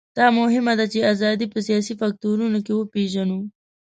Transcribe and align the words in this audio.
دا 0.17 0.27
مهمه 0.39 0.73
ده 0.79 0.85
چې 0.93 1.07
ازادي 1.13 1.45
په 1.53 1.59
سیاسي 1.67 1.93
فکټورونو 2.01 2.57
کې 2.65 2.73
وپېژنو. 2.75 3.39